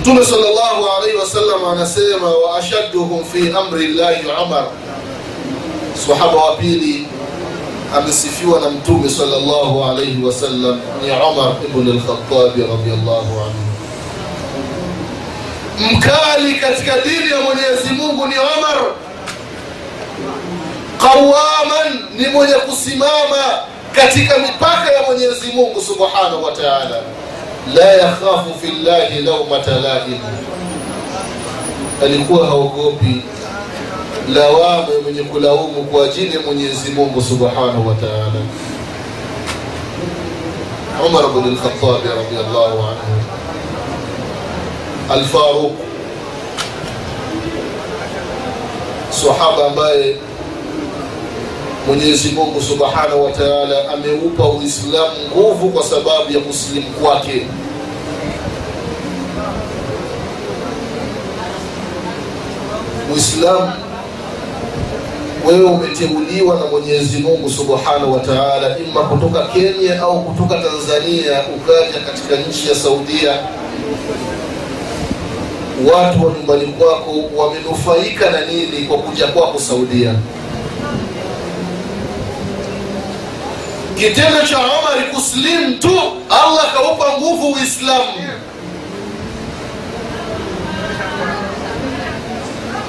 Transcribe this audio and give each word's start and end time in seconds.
mtume 0.00 0.24
salllahu 0.24 0.86
alaihi 0.98 1.16
wasallam 1.16 1.64
anasema 1.72 2.28
wa 2.30 2.58
ashadduhum 2.58 3.24
fi 3.24 3.52
amri 3.58 3.86
llahi 3.86 4.26
umar 4.46 4.64
sahaba 6.06 6.36
wa 6.44 6.56
pili 6.56 7.06
amesifiwa 7.96 8.60
na 8.60 8.70
mtume 8.70 9.10
salllahu 9.10 9.84
alaihi 9.84 10.24
wasallam 10.24 10.80
ni 11.02 11.10
umar 11.10 11.52
ibn 11.64 11.88
lkhatabi 11.98 12.62
radiallahu 12.62 13.40
anhu 13.40 13.66
mkali 15.92 16.54
katika 16.54 16.98
dini 16.98 17.30
ya 17.30 17.40
mwenyezi 17.40 17.88
mungu 17.96 18.26
ni 18.26 18.34
umar 18.34 18.78
qawaman 20.98 22.04
ni 22.16 22.26
mwenye 22.28 22.54
kusimama 22.54 23.44
katika 23.92 24.38
mipaka 24.38 24.92
ya 24.92 25.02
mwenyezi 25.02 25.52
mungu 25.54 25.80
subhanahu 25.80 26.44
wa 26.44 26.52
taala 26.52 27.00
la 27.74 27.84
yakhafu 27.92 28.54
fi 28.60 28.66
llahi 28.84 29.22
laumata 29.22 29.70
laim 29.70 30.18
alikuwa 32.04 32.46
haogopi. 32.46 33.22
Lawamu 34.34 35.00
mwenye 35.02 35.22
kulaumu 35.22 35.84
kwa 35.84 36.04
ajili 36.04 36.34
ya 36.36 36.40
mwenyezi 36.40 36.90
mungu 36.90 37.22
subhanahu 37.22 37.88
wa 37.88 37.94
taala. 37.94 38.40
Umar 41.06 41.22
lkhatabi 41.24 42.08
radiallahu 42.08 42.78
anhu. 42.78 43.22
Alfaruq. 45.10 45.72
Sahaba 49.10 49.66
ambaye 49.66 50.16
mwenyezi 51.86 52.28
mungu 52.32 52.62
subhanahu 52.62 53.24
wa 53.24 53.32
taala 53.32 53.88
ameupa 53.92 54.48
uislamu 54.48 55.16
nguvu 55.30 55.68
kwa 55.68 55.82
sababu 55.82 56.32
ya 56.32 56.40
kusilimu 56.40 56.90
kwake. 56.90 57.46
Muislamu 63.10 63.72
wewe 65.46 65.64
umeteuliwa 65.64 66.56
na 66.56 66.66
mwenyezi 66.66 67.18
mungu 67.18 67.50
subhanahu 67.50 68.12
wa 68.12 68.20
taala 68.20 68.78
ima 68.78 69.00
kutoka 69.02 69.46
kenya 69.46 70.00
au 70.02 70.24
kutoka 70.24 70.54
tanzania 70.62 71.42
ukaja 71.56 72.00
katika 72.06 72.36
nchi 72.48 72.68
ya 72.68 72.74
saudia. 72.74 73.32
Watu 75.94 76.26
wa 76.26 76.32
nyumbani 76.32 76.66
kwako 76.66 77.12
wamenufaika 77.36 78.30
na 78.30 78.40
nini 78.46 78.86
kwa 78.88 78.98
kuja 78.98 79.26
kwako 79.26 79.58
saudia 79.60 80.14
kitendo 83.98 84.42
cha 84.46 84.58
omar 84.58 85.10
kuslim 85.14 85.78
tu 85.78 86.00
allah 86.30 86.72
kaupa 86.74 87.18
nguvu 87.18 87.52
uislamu. 87.52 88.12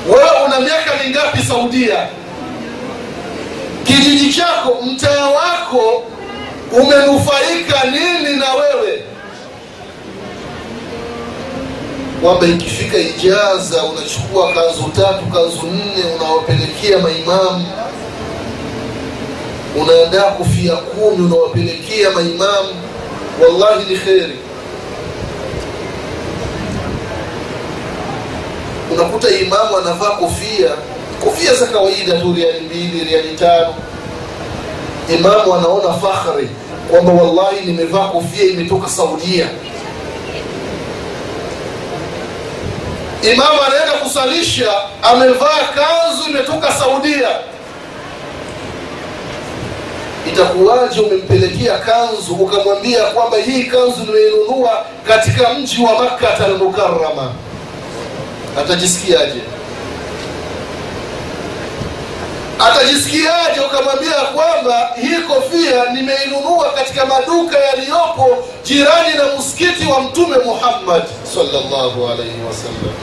Wewe 0.09 0.45
una 0.45 0.59
miaka 0.59 0.91
mingapi 1.03 1.43
saudia? 1.43 2.07
Kijiji 3.83 4.33
chako 4.33 4.77
mtaa 4.85 5.25
wako 5.29 6.03
umenufaika 6.71 7.83
nini 7.91 8.35
na 8.35 8.53
wewe? 8.53 9.03
Kwamba 12.21 12.47
ikifika 12.47 12.97
ijaza 12.97 13.83
unachukua 13.83 14.53
kanzu 14.53 14.83
tatu 14.95 15.25
kanzu 15.33 15.67
nne 15.67 16.03
unawapelekea 16.15 16.97
maimamu 16.99 17.65
unaandaa 19.81 20.31
kofia 20.31 20.75
kumi 20.75 21.25
unawapelekea 21.25 22.09
maimamu. 22.11 22.69
Wallahi 23.41 23.93
ni 23.93 23.99
kheri. 23.99 24.35
Unakuta 28.93 29.29
imamu 29.29 29.77
anavaa 29.77 30.09
kofia. 30.11 30.69
Kofia 31.23 31.53
za 31.53 31.65
kawaida 31.67 32.19
tu 32.19 32.33
riali 32.33 32.59
mbili 32.59 33.03
riali 33.03 33.35
tano. 33.37 33.73
Imamu 35.19 35.53
anaona 35.55 35.93
fakhri 35.93 36.49
kwamba 36.91 37.11
wallahi 37.13 37.65
nimevaa 37.65 38.07
kofia 38.07 38.43
imetoka 38.45 38.89
saudia. 38.89 39.47
Imamu 43.33 43.61
anaenda 43.67 43.91
kusalisha 44.03 44.71
amevaa 45.03 45.59
kanzu 45.75 46.29
imetoka 46.29 46.71
saudia 46.73 47.27
itakuwaje 50.33 50.99
umempelekea 51.01 51.77
kanzu 51.77 52.33
ukamwambia 52.33 53.03
kwamba 53.03 53.37
hii 53.37 53.63
kanzu 53.63 54.03
nimeinunua 54.05 54.85
katika 55.07 55.53
mji 55.53 55.83
wa 55.83 56.03
makkata 56.03 56.45
almukarama 56.45 57.31
atajisikiaje? 58.59 59.41
Atajisikiaje 62.59 63.59
ukamwambia 63.67 64.11
kwamba 64.13 64.89
hii 65.01 65.17
kofia 65.27 65.85
nimeinunua 65.93 66.71
katika 66.75 67.05
maduka 67.05 67.57
yaliyopo 67.59 68.37
jirani 68.63 69.13
na 69.17 69.39
msikiti 69.39 69.85
wa 69.91 70.01
mtume 70.01 70.37
muhammad 70.45 71.03
sallallahu 71.33 72.05
wasallam 72.47 72.93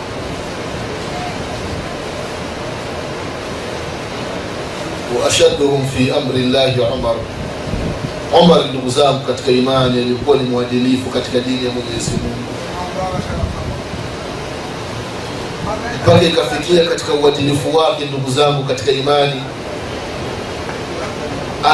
waashadduhum 5.23 5.89
fi 5.89 6.11
amri 6.11 6.43
llahi 6.47 6.81
umar. 6.81 7.15
Umar 8.43 8.65
ndugu 8.67 8.91
zangu 8.91 9.21
katika 9.27 9.51
imani 9.51 10.01
alikuwa 10.03 10.37
ni 10.37 10.43
mwadilifu 10.43 11.11
katika 11.11 11.41
dini 11.41 11.65
ya 11.67 11.71
mwenyezi 11.73 12.11
mungu. 12.11 12.45
Mpaka 16.03 16.23
ikafikia 16.23 16.85
katika 16.85 17.13
uadilifu 17.13 17.77
wake 17.77 18.05
ndugu 18.05 18.31
zangu 18.31 18.65
katika 18.65 18.91
imani 18.93 19.43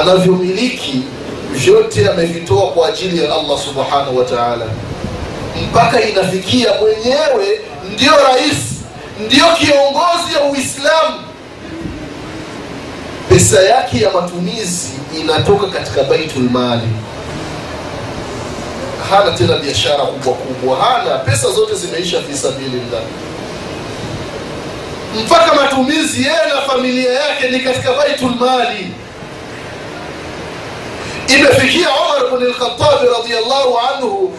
anavyomiliki 0.01 1.03
vyote 1.53 2.09
amevitoa 2.09 2.71
kwa 2.71 2.89
ajili 2.89 3.25
ya 3.25 3.35
allah 3.35 3.59
subhanahu 3.59 4.17
wa 4.19 4.25
taala. 4.25 4.67
Mpaka 5.71 6.01
inafikia 6.03 6.69
mwenyewe 6.81 7.61
ndio 7.95 8.13
rais 8.29 8.57
ndio 9.27 9.45
kiongozi 9.59 10.35
ya 10.35 10.45
uislamu 10.53 11.17
pesa 13.41 13.63
yake 13.63 14.01
ya 14.01 14.11
matumizi 14.11 14.89
inatoka 15.21 15.67
katika 15.67 16.03
baitul 16.03 16.43
mali. 16.43 16.89
Hana 19.11 19.31
tena 19.31 19.57
biashara 19.57 20.05
kubwa 20.05 20.35
kubwa 20.35 20.77
hana. 20.85 21.19
Pesa 21.19 21.51
zote 21.51 21.75
zimeisha 21.75 22.21
fi 22.23 22.37
sabilillah. 22.37 23.03
Mpaka 25.25 25.55
matumizi 25.55 26.23
yeye 26.23 26.55
na 26.55 26.61
familia 26.73 27.13
yake 27.13 27.49
ni 27.51 27.61
katika 27.61 27.93
baitul 27.93 28.35
mali. 28.41 28.95
Imefikia 31.29 31.89
umar 31.91 32.31
bnlkhatabi 32.41 33.07
radiallahu 33.19 33.79
anhu 33.79 34.35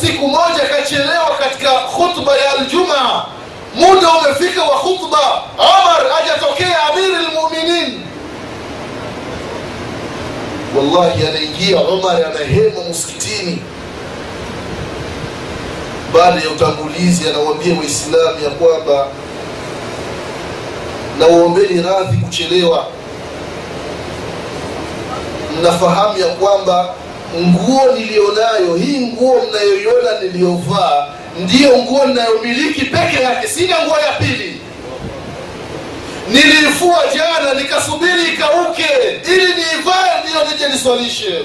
siku 0.00 0.28
moja 0.28 0.62
akachelewa 0.62 1.36
katika 1.38 1.70
khutba 1.70 2.36
ya 2.36 2.52
aljuma, 2.52 3.24
muda 3.74 4.08
umefika 4.10 4.62
wa 4.62 4.78
khutba 4.78 5.42
umar 5.58 6.02
ajatokea 6.22 6.82
amiri 6.92 7.26
lmuminin 7.26 8.02
wallahi 10.76 11.26
anaingia 11.26 11.80
umar 11.80 12.16
anahema 12.16 12.80
msikitini. 12.90 13.58
Baada 16.14 16.40
ya 16.40 16.50
utangulizi 16.50 17.28
anawambia 17.28 17.74
waislamu 17.78 18.44
ya 18.44 18.50
kwamba 18.50 19.06
nawaombeni 21.18 21.82
radhi 21.82 22.16
kuchelewa. 22.16 22.86
Mnafahamu 25.60 26.18
ya 26.18 26.26
kwamba 26.26 26.94
nguo 27.40 27.92
niliyonayo 27.98 28.74
hii 28.76 29.06
nguo 29.06 29.42
mnayoiona 29.50 30.20
niliyovaa 30.22 31.06
ndiyo 31.44 31.78
nguo 31.78 32.06
ninayomiliki 32.06 32.80
peke 32.84 33.22
yake 33.22 33.48
sina 33.48 33.76
nguo 33.86 33.98
ya 33.98 34.12
pili 34.18 34.60
niliifua 36.28 36.98
jana 37.14 37.54
nikasubiri 37.54 38.22
ikauke. 38.34 38.86
Ili 39.26 39.46
niivae 39.46 40.22
ndiyo 40.24 40.44
nije 40.52 40.68
niswalishe. 40.68 41.44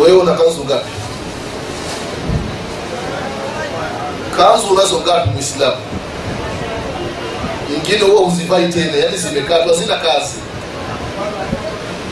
Wewe 0.00 0.18
una 0.18 0.32
kanzu 0.34 0.64
ngapi? 0.64 0.90
Kanzu 4.36 4.66
unazo 4.66 5.00
ngapi 5.00 5.30
mwislamu 5.30 5.76
nyingine 7.70 7.98
huwa 7.98 8.20
huzivai 8.22 8.68
tena 8.68 8.96
yani 8.96 9.16
zimekatwa 9.16 9.74
zina 9.74 9.96
kazi. 9.96 10.34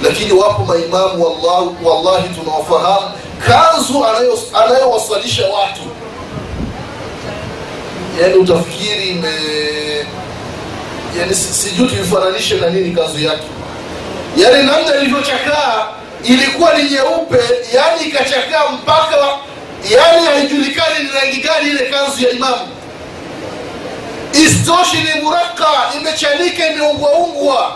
Lakini 0.03 0.33
wapo 0.33 0.65
maimamu 0.65 1.25
wallahi, 1.25 1.71
wallahi 1.85 2.29
tunawafahamu 2.35 3.11
kanzu 3.47 4.05
anayowasalisha 4.55 5.43
anayo 5.43 5.55
watu. 5.55 5.81
Yani 8.23 8.35
utafikiri 8.35 9.09
ime 9.09 9.33
yani 11.19 11.35
sijui 11.35 11.89
tuifananishe 11.89 12.55
na 12.57 12.71
nini 12.71 12.95
kanzu 12.97 13.19
yake. 13.19 13.45
Yani 14.37 14.63
namna 14.67 14.95
ilivyochakaa 15.01 15.87
ilikuwa 16.25 16.75
ni 16.75 16.91
nyeupe 16.91 17.39
yani 17.75 18.05
ikachakaa 18.09 18.71
mpaka 18.73 19.17
yani 19.91 20.27
haijulikani 20.27 21.05
ni 21.05 21.11
rangi 21.21 21.41
gani 21.41 21.71
ile 21.71 21.87
kanzu 21.91 22.25
ya 22.25 22.31
imamu. 22.31 22.69
Istoshi 24.33 24.97
ni 24.97 25.21
muraka 25.23 25.67
imechanika 26.01 26.69
imeungwaungwa. 26.69 27.75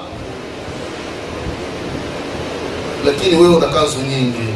Lakini 3.06 3.36
wewe 3.36 3.56
una 3.56 3.66
kanzu 3.66 3.98
nyingi 3.98 4.51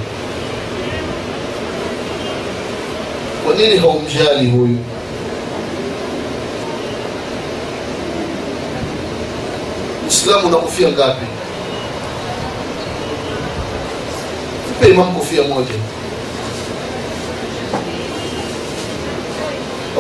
kwa 3.47 3.55
nini 3.55 3.77
haumjali 3.79 4.51
huyu? 4.51 4.79
Uislamu 10.05 10.47
unakufia 10.49 10.89
ngapi? 10.89 11.27
Mpe 14.79 14.89
imam 14.89 15.15
kofia 15.15 15.43
moja. 15.43 15.75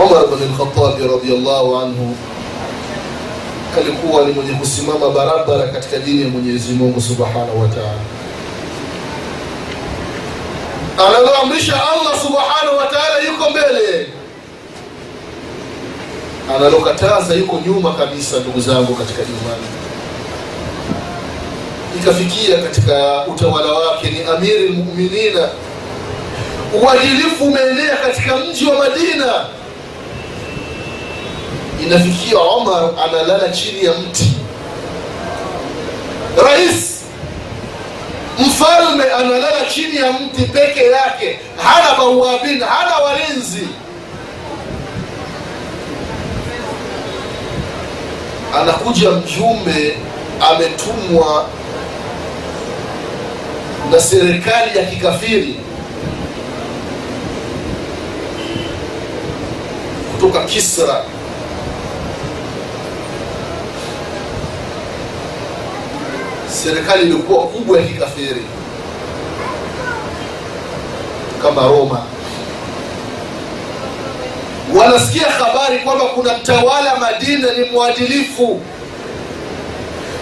Umar 0.05 0.25
bnlkhatabi 0.27 1.09
radiallahu 1.09 1.77
anhu 1.77 2.17
alikuwa 3.79 4.25
ni 4.25 4.33
mwenye 4.33 4.53
kusimama 4.53 5.11
barabara 5.11 5.69
katika 5.69 5.99
dini 5.99 6.23
ya 6.23 6.29
mwenyezi 6.29 6.73
mungu 6.73 7.01
subhanahu 7.01 7.61
wa 7.63 7.69
taala 7.69 8.01
analoamrisha 10.99 11.75
allah 11.75 12.21
subhanahu 12.23 12.77
wa 12.79 12.87
taala 12.87 13.19
yuko 13.27 13.51
mbele. 13.51 14.07
Analokataza 16.57 17.35
yuko 17.35 17.61
nyuma 17.67 17.93
kabisa 17.95 18.37
ndugu 18.39 18.61
zangu 18.61 18.95
katika 18.95 19.23
imani. 19.23 19.67
Ikafikia 22.03 22.59
katika 22.63 23.25
utawala 23.27 23.73
wake 23.73 24.11
ni 24.11 24.23
amiri 24.25 24.69
lmuminina 24.69 25.49
uadilifu 26.83 27.45
umeenea 27.45 27.97
katika 27.97 28.37
mji 28.37 28.67
wa 28.67 28.79
madina. 28.79 29.45
Inafikia 31.83 32.39
omar 32.39 32.91
analala 33.05 33.49
chini 33.49 33.85
ya 33.85 33.93
mti. 33.93 34.33
Rais 36.45 36.86
mfalme 38.39 39.05
analala 39.05 39.67
chini 39.75 39.97
ya 39.97 40.13
mti 40.13 40.43
peke 40.43 40.85
yake. 40.85 41.41
Hana 41.57 41.99
bawabin 41.99 42.61
hana 42.61 42.97
walinzi. 42.97 43.69
Anakuja 48.61 49.11
mjumbe 49.11 49.97
ametumwa 50.51 51.47
na 53.93 54.01
serikali 54.01 54.79
ya 54.79 54.85
kikafiri. 54.85 55.61
Kutoka 60.13 60.45
kisra 60.45 61.05
serikali 66.49 67.03
ilikuwa 67.03 67.43
kubwa 67.47 67.81
ya 67.81 67.87
kikafiri. 67.87 68.43
Kama 71.43 71.63
roma. 71.69 72.03
Wanasikia 74.75 75.27
habari 75.31 75.79
kwamba 75.79 76.05
kuna 76.05 76.39
mtawala 76.39 76.97
madina 76.97 77.53
ni 77.53 77.65
mwadilifu. 77.71 78.61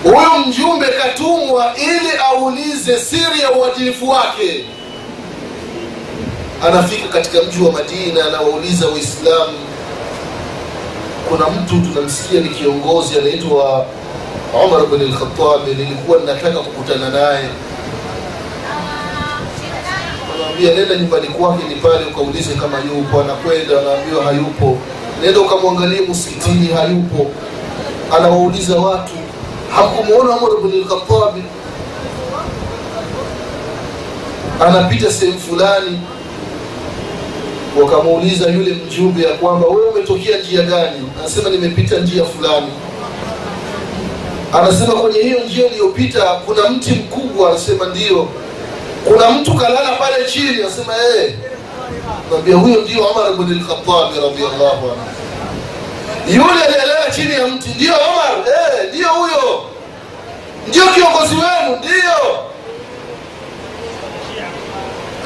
Huyo 0.03 0.39
mjumbe 0.47 0.87
katumwa 0.87 1.73
ili 1.77 2.11
aulize 2.31 2.99
siri 3.01 3.41
ya 3.41 3.53
uadilifu 3.53 4.09
wake. 4.09 4.65
Anafika 6.67 7.09
katika 7.09 7.43
mji 7.43 7.63
wa 7.65 7.73
madina 7.73 8.25
anawauliza 8.27 8.87
waislamu. 8.89 9.59
Kuna 11.29 11.49
mtu 11.49 11.75
tunamsikia 11.81 12.41
ni 12.41 12.49
kiongozi 12.49 13.19
anaitwa 13.19 13.87
umar 14.55 14.87
bn 14.87 15.03
lkhatabi 15.03 15.75
nilikuwa 15.75 16.19
nataka 16.27 16.59
kukutana 16.59 17.09
naye. 17.09 17.49
Anawambia 20.35 20.75
nenda 20.75 20.97
nyumbani 20.97 21.27
kwake 21.29 21.69
ni 21.69 21.75
pale 21.75 22.05
ukaulize 22.05 22.55
kama 22.55 22.79
yupo. 22.79 23.21
Anakwenda 23.21 23.81
anaambiwa 23.81 24.25
hayupo. 24.25 24.79
Nenda 25.23 25.41
ukamwangalie 25.41 26.01
msikitini 26.01 26.67
hayupo. 26.67 27.27
Anawauliza 28.19 28.77
watu 28.77 29.13
hakumwona 29.77 30.31
umar 30.37 30.51
bn 30.63 30.69
lkhatabi 30.81 31.43
anapita 34.61 35.13
sehemu 35.13 35.39
fulani. 35.41 36.01
Wakamuuliza 37.83 38.47
yule 38.51 38.73
mjumbe 38.75 39.23
ya 39.23 39.33
kwamba 39.35 39.67
wewe 39.69 39.89
umetokea 39.89 40.39
njia 40.39 40.63
gani? 40.63 41.09
Anasema 41.21 41.51
nimepita 41.51 41.97
njia 41.97 42.25
fulani 42.25 42.67
anasema 44.55 44.93
kwenye 44.95 45.19
hiyo 45.21 45.41
njia 45.41 45.67
iliyopita 45.67 46.21
kuna 46.25 46.71
mti 46.71 46.91
mkubwa 46.93 47.51
anasema 47.51 47.87
ndio. 47.87 48.29
Kuna 49.09 49.31
mtu 49.31 49.55
kalala 49.55 49.93
pale 49.93 50.25
chini 50.25 50.63
anasema 50.63 50.93
hey. 50.95 51.31
nambia 52.33 52.57
huyo 52.57 52.81
ndio 52.81 53.05
umar 53.07 53.33
bnlkhatabi 53.33 54.19
anhu. 54.45 54.93
Yule 56.29 56.65
aliyelala 56.65 57.11
chini 57.15 57.33
ya 57.35 57.47
mti 57.47 57.69
ndio 57.69 57.93
umar 57.95 58.45
hey, 58.45 58.89
ndio 58.91 59.09
huyo. 59.09 59.63
Ndio 60.69 60.83
kiongozi 60.87 61.35
wenu 61.35 61.77
ndio. 61.79 62.39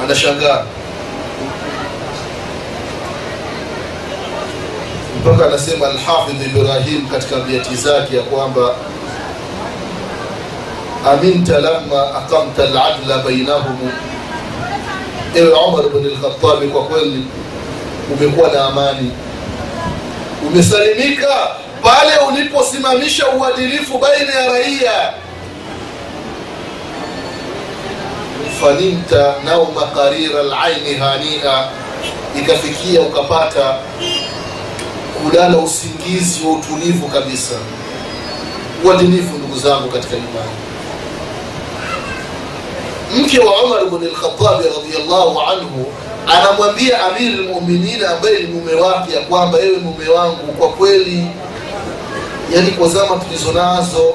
Anashangaa. 0.04 0.64
Mpaka 5.20 5.46
anasema 5.46 5.86
alhafidh 5.86 6.42
ibrahim 6.46 7.08
katika 7.08 7.36
biati 7.36 7.74
zake 7.74 8.16
ya 8.16 8.22
kwamba 8.22 8.74
aminta 11.06 11.58
lama 11.60 12.02
aqamta 12.18 12.62
aladla 12.62 13.18
bainahum 13.18 13.90
ewe 15.34 15.52
umar 15.52 15.88
bn 15.88 16.06
lkhatabi 16.06 16.66
kwa 16.68 16.84
kweli 16.84 17.24
umekuwa 18.12 18.48
na 18.48 18.64
amani 18.64 19.10
umesalimika 20.46 21.28
pale 21.82 22.12
uliposimamisha 22.28 23.28
uadilifu 23.28 23.98
baina 23.98 24.32
ya 24.32 24.52
raia 24.52 25.12
fanimta 28.60 29.34
nauma 29.44 29.82
qarira 29.82 30.42
hania 30.98 31.64
ikafikia 32.40 33.00
ukapata 33.00 33.74
kulala 35.22 35.58
usingizi 35.58 36.46
wa 36.46 36.52
utulivu 36.52 37.08
kabisa 37.08 37.54
uadilifu 38.84 39.38
ndugu 39.38 39.58
zangu 39.58 39.88
katika 39.88 40.16
imani 40.16 40.67
mke 43.16 43.38
wa 43.38 43.62
umar 43.62 43.84
bn 43.86 44.04
lkhatabi 44.06 44.64
radiallahu 44.76 45.40
anhu 45.40 45.86
anamwambia 46.26 47.04
amiri 47.06 47.34
lmuminin 47.34 48.04
ambaye 48.04 48.38
ni 48.38 48.46
mume 48.46 48.74
wake 48.74 49.12
ya 49.14 49.20
kwamba 49.20 49.58
ewe 49.60 49.76
mume 49.78 50.08
wangu 50.08 50.52
kwa 50.52 50.68
kweli 50.68 51.26
yani 52.54 52.70
kwa 52.70 52.88
zama 52.88 53.16
tulizo 53.16 54.14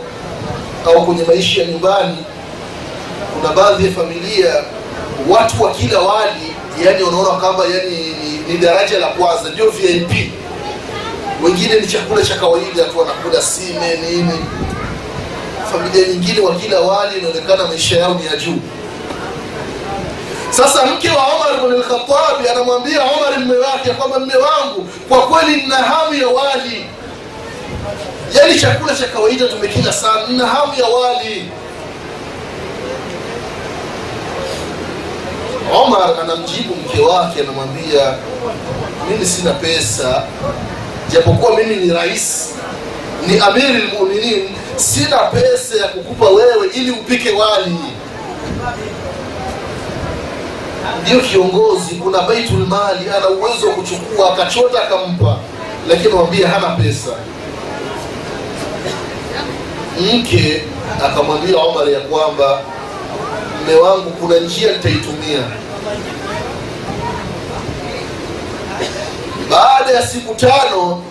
au 0.85 1.05
kwenye 1.05 1.23
maisha 1.23 1.61
ya 1.61 1.67
nyumbani 1.67 2.17
kuna 3.33 3.53
baadhi 3.53 3.85
ya 3.85 3.91
familia 3.91 4.63
watu 5.29 5.63
wa 5.63 5.71
kila 5.71 5.99
wali 5.99 6.55
yani 6.85 7.03
wanaona 7.03 7.29
kwamba 7.29 7.63
yani 7.65 7.97
ni, 7.97 8.53
ni 8.53 8.57
daraja 8.57 8.99
la 8.99 9.07
kwanza 9.07 9.49
ndio 9.49 9.69
vip 9.69 10.11
wengine 11.43 11.79
ni 11.79 11.87
chakula 11.87 12.21
cha 12.21 12.35
kawaida 12.35 12.83
tu 12.83 12.99
wanakula 12.99 13.41
sime 13.41 13.97
nini. 13.97 14.39
Familia 15.71 16.07
nyingine 16.07 16.39
wa 16.39 16.55
kila 16.55 16.79
wali 16.79 17.19
inaonekana 17.19 17.67
maisha 17.67 17.99
yao 17.99 18.13
ni 18.13 18.25
ya 18.25 18.35
juu 18.35 18.59
sasa 20.57 20.85
mke 20.85 21.09
wa 21.09 21.27
umar 21.35 21.61
bn 21.61 21.73
lkhatabi 21.79 22.49
anamwambia 22.51 22.99
umar 23.03 23.39
mme 23.39 23.57
wake 23.57 23.89
kwamba 23.89 24.19
mme 24.19 24.33
wangu 24.35 24.87
kwa 25.09 25.21
kweli 25.27 25.61
nina 25.61 25.75
hamu 25.75 26.13
ya 26.13 26.27
wali. 26.27 26.85
Yaani 28.35 28.59
chakula 28.59 28.95
cha 28.95 29.07
kawaida 29.07 29.47
tumekila 29.47 29.93
sana 29.93 30.27
nina 30.27 30.47
hamu 30.47 30.73
ya 30.79 30.85
wali. 30.87 31.49
Omar 35.83 36.09
anamjibu 36.21 36.75
mke 36.75 37.01
wake 37.01 37.39
anamwambia 37.41 38.13
mimi 39.09 39.25
sina 39.25 39.51
pesa 39.53 40.23
japokuwa 41.11 41.55
mimi 41.57 41.75
ni 41.75 41.93
rais 41.93 42.49
ni 43.27 43.39
amiri 43.39 43.73
lmuminin 43.81 44.49
sina 44.75 45.17
pesa 45.17 45.75
ya 45.81 45.87
kukupa 45.87 46.29
wewe 46.29 46.67
ili 46.73 46.91
upike 46.91 47.31
wali 47.31 47.77
ndiyo 51.01 51.19
kiongozi 51.19 51.95
kuna 51.95 52.21
baitul 52.21 52.67
mali 52.67 53.09
ana 53.17 53.29
uwezo 53.29 53.67
wa 53.67 53.73
kuchukua 53.73 54.33
akachota 54.33 54.83
akampa. 54.83 55.37
Lakini 55.89 56.13
wambia 56.13 56.47
hana 56.49 56.69
pesa. 56.69 57.09
Mke 60.13 60.63
akamwambia 61.05 61.57
omar 61.57 61.89
ya 61.89 61.99
kwamba 61.99 62.61
mme 63.63 63.75
wangu 63.75 64.09
kuna 64.09 64.39
njia 64.39 64.71
nitaitumia. 64.71 65.39
Baada 69.49 69.91
ya 69.91 70.07
siku 70.07 70.35
tano 70.35 71.03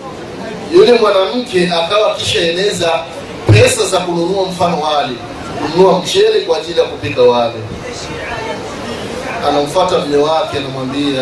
yule 0.73 0.93
mwanamke 0.93 1.69
akawa 1.73 2.15
kishaeneza 2.15 3.03
pesa 3.51 3.85
za 3.85 3.97
kununua 3.99 4.45
mfano 4.45 4.81
wali 4.81 5.17
kununua 5.61 5.99
mchele 5.99 6.39
kwa 6.41 6.57
ajili 6.57 6.79
ya 6.79 6.85
kupika 6.85 7.21
wali 7.21 7.53
anamfata 9.47 9.99
mme 9.99 10.17
wake 10.17 10.57
anamwambia 10.57 11.21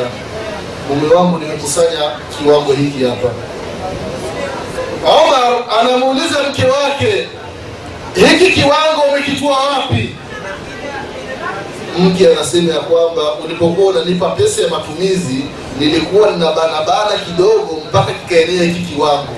mume 0.90 1.14
wangu 1.16 1.38
nimekusanya 1.38 2.12
kiwango 2.38 2.74
hiki 2.74 3.04
hapa. 3.04 3.30
Omar 5.08 5.64
anamuuliza 5.80 6.36
mke 6.50 6.64
wake 6.66 7.28
hiki 8.16 8.52
kiwango 8.52 9.02
umekitua 9.12 9.58
wapi? 9.58 10.16
Mke 12.00 12.28
anasema 12.32 12.74
ya 12.74 12.80
kwamba 12.80 13.22
ulipokuwa 13.46 13.88
unanipa 13.94 14.30
pesa 14.30 14.62
ya 14.62 14.68
matumizi 14.70 15.46
nilikuwa 15.80 16.32
nina 16.32 16.52
banabana 16.52 17.12
kidogo 17.26 17.82
mpaka 17.90 18.12
kikaenea 18.14 18.64
hiki 18.64 18.80
kiwango. 18.82 19.36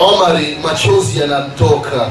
Omari 0.00 0.58
machozi 0.62 1.20
yanamtoka. 1.20 2.08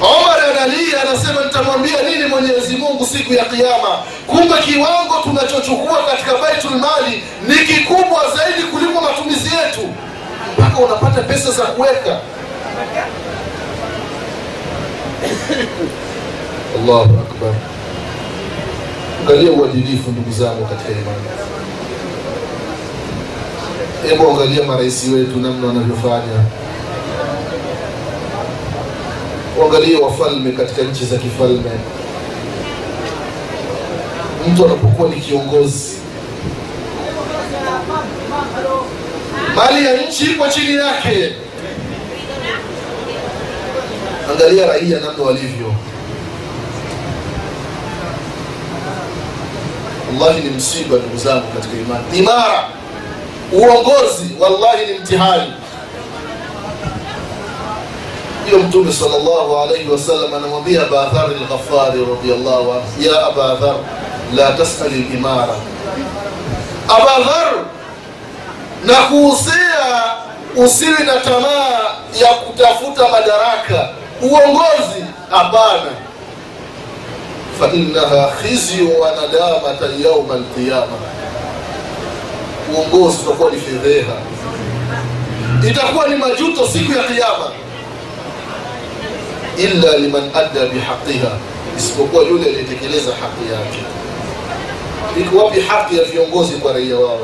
Omar 0.00 0.35
analia 0.56 1.02
anasema 1.02 1.44
nitamwambia 1.44 2.02
nini 2.02 2.24
mwenyezi 2.26 2.76
mungu 2.76 3.06
siku 3.06 3.32
ya 3.32 3.44
kiama 3.44 3.98
kumbe 4.26 4.54
kiwango 4.64 5.14
tunachochukua 5.22 5.98
katika 6.10 6.32
baitulmali 6.38 7.22
ni 7.48 7.54
kikubwa 7.54 8.20
zaidi 8.36 8.62
kuliko 8.62 9.00
matumizi 9.00 9.50
yetu. 9.56 9.88
Mpaka 10.58 10.78
unapata 10.78 11.22
pesa 11.22 11.50
za 11.50 11.62
kuweka. 11.64 12.20
Allahu 16.78 17.18
akbar. 17.20 17.54
Angalia 19.20 19.50
uadilifu 19.52 20.10
ndugu 20.10 20.30
zangu 20.30 20.66
katika 20.66 20.90
imani. 20.90 21.22
Hebu 24.08 24.30
angalia 24.30 24.64
marais 24.64 25.04
wetu 25.14 25.38
namna 25.38 25.66
wanavyofanya 25.66 26.44
uangalie 29.60 29.96
wafalme 29.96 30.52
katika 30.52 30.82
nchi 30.82 31.04
za 31.04 31.16
kifalme. 31.16 31.70
Mtu 34.48 34.64
anapokuwa 34.64 35.08
ni 35.08 35.20
kiongozi. 35.20 35.96
Mali 39.56 39.86
ya 39.86 39.96
nchi 40.02 40.24
iko 40.24 40.48
chini 40.48 40.74
yake. 40.74 41.32
Angalia 44.32 44.66
raia 44.66 45.00
namna 45.00 45.24
walivyo. 45.24 45.74
Wallahi 50.20 50.42
ni 50.42 50.50
msiba 50.50 50.96
ndugu 50.96 51.16
zangu 51.16 51.46
katika 51.54 51.74
imani. 51.76 52.18
Imara. 52.18 52.64
Uongozi 53.52 54.30
wallahi 54.40 54.92
ni 54.92 54.98
mtihani 54.98 55.52
hiyo 58.46 58.58
mtume 58.58 58.92
salllahu 58.92 59.56
alaihi 59.58 59.88
wasallam 59.90 60.34
anamwambia 60.34 60.82
aba 60.82 61.02
lghafari 61.40 62.00
radiallahu 62.14 62.72
anhu 62.72 63.02
ya 63.02 63.26
aba 63.26 63.74
la 64.34 64.52
tasali 64.52 64.96
limara 65.02 65.54
aba 66.88 67.24
dhar 67.24 67.52
na 68.84 68.94
kuusea 68.94 70.04
usiwi 70.56 71.04
na 71.06 71.20
tamaa 71.20 71.80
ya 72.20 72.34
kutafuta 72.34 73.02
madaraka 73.08 73.88
uongozi? 74.22 75.04
Hapana. 75.30 75.90
Fainaha 77.60 78.26
khizyu 78.42 79.00
wa 79.00 79.10
nadamata 79.10 79.84
alqiyama 80.34 80.96
uongozi 82.74 83.16
utakuwa 83.26 83.50
ni 83.50 83.60
fedheha. 83.60 84.12
Itakuwa 85.70 86.08
ni 86.08 86.16
majuto 86.16 86.66
siku 86.68 86.92
ya 86.92 87.04
kiama 87.04 87.50
illa 89.58 89.96
liman 89.96 90.30
adda 90.34 90.66
bihaqiha 90.66 91.30
isipokuwa 91.78 92.22
yule 92.24 92.44
aliyetekeleza 92.46 93.12
haki 93.12 93.52
yake. 93.52 93.78
Iko 95.20 95.44
wapi 95.44 95.60
haki 95.60 95.98
ya 95.98 96.04
viongozi 96.04 96.52
kwa 96.54 96.72
raia 96.72 96.96
wao? 96.96 97.20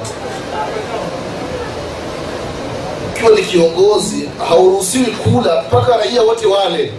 Ukiwa 3.13 3.31
ni 3.31 3.43
kiongozi 3.43 4.29
hauruhusiwi 4.49 5.07
kula 5.07 5.63
mpaka 5.63 5.97
raia 5.97 6.23
wote 6.23 6.47
wale. 6.47 6.93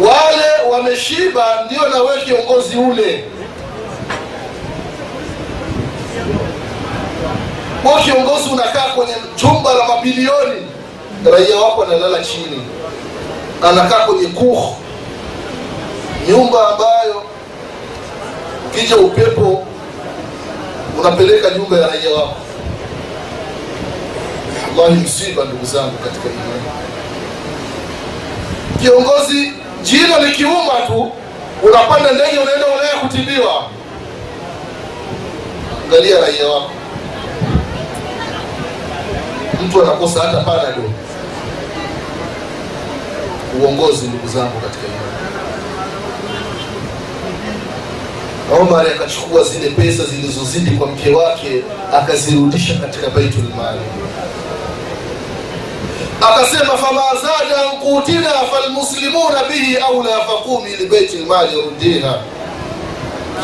Wale 0.00 0.70
wameshiba 0.72 1.44
ndio 1.66 1.88
na 1.88 2.22
kiongozi 2.24 2.76
ule. 2.76 3.24
Kwa 7.82 8.00
kiongozi 8.00 8.48
unakaa 8.52 8.94
kwenye 8.94 9.12
chumba 9.36 9.74
la 9.74 9.88
mabilioni 9.88 10.62
raia 11.32 11.56
wako 11.56 11.82
analala 11.82 12.24
chini 12.24 12.62
anakaa 13.68 14.06
kwenye 14.06 14.26
kuh 14.26 14.64
nyumba 16.28 16.68
ambayo 16.68 17.22
ukija 18.66 18.96
upepo 18.96 19.64
unapeleka 21.00 21.50
nyumba 21.50 21.76
ya 21.76 21.86
raia 21.86 22.10
wako. 22.10 22.36
Wallahi 24.78 25.00
msiba 25.00 25.44
ndugu 25.44 25.64
zangu 25.64 25.98
katika 26.04 26.28
imani 26.28 26.62
kiongozi 28.82 29.52
jino 29.82 30.18
likiuma 30.18 30.72
tu 30.86 31.12
unapanda 31.62 32.10
ndege 32.12 32.38
unaenda 32.42 32.66
ulaya 32.66 32.94
kutibiwa. 33.00 33.64
Angalia 35.86 36.20
raia 36.20 36.46
wako. 36.48 36.70
Mtu 39.66 39.82
anakosa 39.82 40.20
hata 40.20 40.40
panado 40.40 40.82
uongozi 43.60 44.06
ndugu 44.06 44.28
zangu 44.28 44.60
katika 44.60 44.86
imani 44.86 45.12
omar 48.60 48.86
akachukua 48.86 49.44
zile 49.44 49.70
pesa 49.70 50.04
zilizozidi 50.04 50.70
kwa 50.70 50.86
mke 50.86 51.10
wake 51.10 51.62
akazirudisha 51.92 52.74
katika 52.74 53.10
baitul 53.10 53.44
mali 53.56 53.80
akasema 56.20 56.76
famazada 56.78 57.72
nkutina 57.74 58.30
falmuslimuna 58.30 59.44
bihi 59.48 59.76
aula 59.76 60.20
fakumi 60.20 60.76
libeiti 60.76 61.16
rudina 61.64 62.14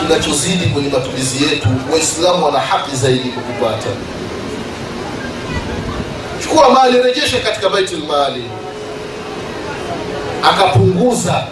kinachozidi 0.01 0.67
kwenye 0.67 0.89
matumizi 0.89 1.45
yetu 1.45 1.69
waislamu 1.93 2.45
wana 2.47 2.59
haki 2.61 2.97
zaidi 2.97 3.29
kukupata. 3.29 3.89
Chukua 6.43 6.71
mali 6.71 7.03
rejeshe 7.03 7.39
katika 7.39 7.69
baitul 7.69 7.99
akapunguza 10.43 11.45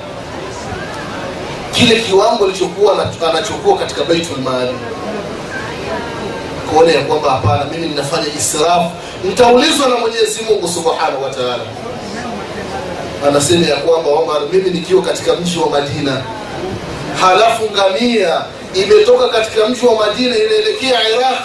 kile 1.72 2.00
kiwango 2.00 2.44
alichokuwa 2.44 3.06
anachokuwa 3.30 3.78
katika 3.78 4.04
baitul 4.04 4.38
mali 4.38 4.74
kuona 6.70 6.92
ya 6.92 7.00
kwamba 7.04 7.30
hapana 7.30 7.64
mimi 7.64 7.86
ninafanya 7.86 8.26
israfu. 8.38 8.90
Nitaulizwa 9.24 9.88
na 9.88 9.96
mwenyezi 9.96 10.42
mungu 10.42 10.68
subhanahu 10.68 11.22
wa 11.24 11.30
taala. 11.30 11.62
Anasema 13.28 13.66
ya 13.66 13.76
kwamba 13.76 14.10
omar 14.10 14.40
mimi 14.52 14.70
nikiwa 14.70 15.02
katika 15.02 15.32
mji 15.32 15.58
wa 15.58 15.70
madina 15.70 16.22
halafu 17.20 17.62
ngamia 17.72 18.40
imetoka 18.74 19.28
katika 19.28 19.68
mji 19.68 19.86
wa 19.86 20.06
madina 20.06 20.36
inaelekea 20.36 21.08
iraq 21.08 21.42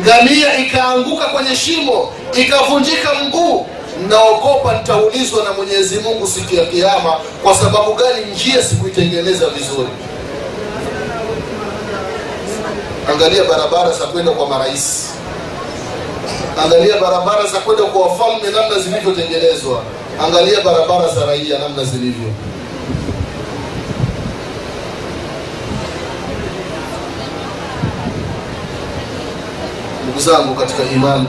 ngamia 0.00 0.58
ikaanguka 0.58 1.24
kwenye 1.24 1.56
shimo 1.56 2.12
ikavunjika 2.36 3.08
mguu 3.14 3.66
naogopa 4.08 4.72
nitaulizwa 4.72 5.44
na 5.44 5.52
mwenyezi 5.52 5.98
mungu 5.98 6.26
siku 6.26 6.54
ya 6.54 6.66
kiama 6.66 7.12
kwa 7.42 7.54
sababu 7.54 7.94
gani 7.94 8.24
njia 8.34 8.62
sikuitengeneza 8.62 9.46
vizuri? 9.48 9.88
Angalia 13.12 13.44
barabara 13.44 13.90
za 13.92 14.06
kwenda 14.06 14.32
kwa 14.32 14.48
marais. 14.48 15.10
Angalia 16.64 16.96
barabara 17.00 17.46
za 17.46 17.58
kwenda 17.60 17.82
kwa 17.84 18.02
wafalme 18.06 18.50
namna 18.50 18.78
zilivyotengenezwa. 18.78 19.82
Angalia 20.26 20.60
barabara 20.60 21.08
za 21.14 21.26
raia 21.26 21.58
namna 21.58 21.84
zilivyo. 21.84 22.30
Ndugu 30.04 30.20
zangu 30.20 30.54
katika 30.54 30.82
imani 30.94 31.26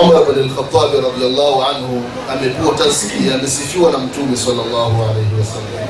umar 0.00 0.24
bin 0.34 0.48
lkhatabi 0.48 0.96
radiallahu 1.00 1.62
anhu 1.62 2.02
amepewa 2.32 2.74
tazkia 2.74 3.34
amesifiwa 3.34 3.90
na 3.92 3.98
mtume 3.98 4.36
salllahu 4.36 5.02
alaihi 5.02 5.34
wasallam 5.40 5.88